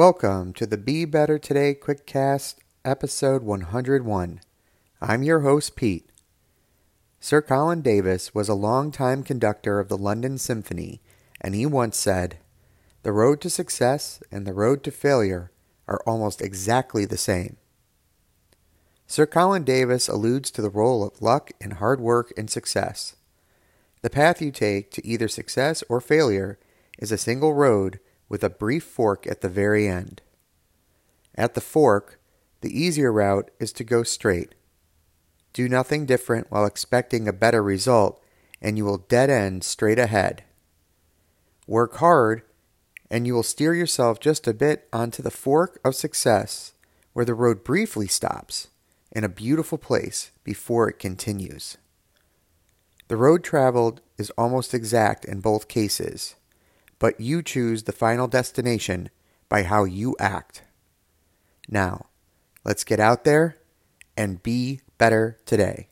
Welcome 0.00 0.54
to 0.54 0.64
the 0.64 0.78
Be 0.78 1.04
Better 1.04 1.38
Today 1.38 1.74
Quickcast, 1.74 2.54
episode 2.86 3.42
101. 3.42 4.40
I'm 4.98 5.22
your 5.22 5.40
host, 5.40 5.76
Pete. 5.76 6.08
Sir 7.20 7.42
Colin 7.42 7.82
Davis 7.82 8.34
was 8.34 8.48
a 8.48 8.54
long-time 8.54 9.22
conductor 9.22 9.78
of 9.78 9.90
the 9.90 9.98
London 9.98 10.38
Symphony, 10.38 11.02
and 11.38 11.54
he 11.54 11.66
once 11.66 11.98
said, 11.98 12.38
The 13.02 13.12
road 13.12 13.42
to 13.42 13.50
success 13.50 14.22
and 14.32 14.46
the 14.46 14.54
road 14.54 14.82
to 14.84 14.90
failure 14.90 15.52
are 15.86 16.00
almost 16.06 16.40
exactly 16.40 17.04
the 17.04 17.18
same. 17.18 17.58
Sir 19.06 19.26
Colin 19.26 19.64
Davis 19.64 20.08
alludes 20.08 20.50
to 20.52 20.62
the 20.62 20.70
role 20.70 21.04
of 21.04 21.20
luck 21.20 21.50
and 21.60 21.74
hard 21.74 22.00
work 22.00 22.32
in 22.38 22.48
success. 22.48 23.16
The 24.00 24.08
path 24.08 24.40
you 24.40 24.50
take 24.50 24.90
to 24.92 25.06
either 25.06 25.28
success 25.28 25.84
or 25.90 26.00
failure 26.00 26.58
is 26.98 27.12
a 27.12 27.18
single 27.18 27.52
road 27.52 28.00
with 28.30 28.42
a 28.42 28.48
brief 28.48 28.84
fork 28.84 29.26
at 29.26 29.42
the 29.42 29.48
very 29.50 29.86
end. 29.86 30.22
At 31.34 31.52
the 31.52 31.60
fork, 31.60 32.18
the 32.62 32.80
easier 32.80 33.12
route 33.12 33.50
is 33.58 33.72
to 33.72 33.84
go 33.84 34.04
straight. 34.04 34.54
Do 35.52 35.68
nothing 35.68 36.06
different 36.06 36.46
while 36.48 36.64
expecting 36.64 37.26
a 37.26 37.32
better 37.32 37.62
result, 37.62 38.22
and 38.62 38.78
you 38.78 38.84
will 38.84 38.98
dead 38.98 39.28
end 39.28 39.64
straight 39.64 39.98
ahead. 39.98 40.44
Work 41.66 41.96
hard, 41.96 42.42
and 43.10 43.26
you 43.26 43.34
will 43.34 43.42
steer 43.42 43.74
yourself 43.74 44.20
just 44.20 44.46
a 44.46 44.54
bit 44.54 44.88
onto 44.92 45.22
the 45.22 45.30
fork 45.30 45.80
of 45.84 45.96
success, 45.96 46.72
where 47.12 47.24
the 47.24 47.34
road 47.34 47.64
briefly 47.64 48.06
stops 48.06 48.68
in 49.10 49.24
a 49.24 49.28
beautiful 49.28 49.76
place 49.76 50.30
before 50.44 50.88
it 50.88 51.00
continues. 51.00 51.78
The 53.08 53.16
road 53.16 53.42
traveled 53.42 54.02
is 54.18 54.30
almost 54.38 54.72
exact 54.72 55.24
in 55.24 55.40
both 55.40 55.66
cases 55.66 56.36
but 57.00 57.18
you 57.18 57.42
choose 57.42 57.82
the 57.82 57.92
final 57.92 58.28
destination 58.28 59.10
by 59.48 59.64
how 59.64 59.82
you 59.82 60.14
act. 60.20 60.62
Now, 61.68 62.06
let's 62.64 62.84
get 62.84 63.00
out 63.00 63.24
there 63.24 63.56
and 64.16 64.42
be 64.42 64.82
better 64.98 65.38
today. 65.44 65.89